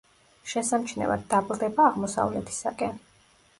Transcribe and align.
შესამჩნევად 0.53 1.27
დაბლდება 1.35 1.87
აღმოსავლეთისაკენ. 1.91 3.01